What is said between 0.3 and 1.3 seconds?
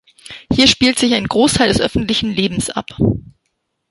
Hier spielt sich ein